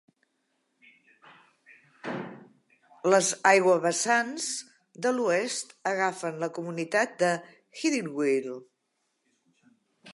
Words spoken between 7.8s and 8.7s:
Idyllwild.